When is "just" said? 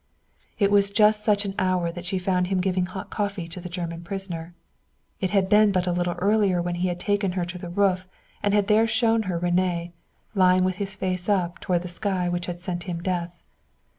0.89-1.23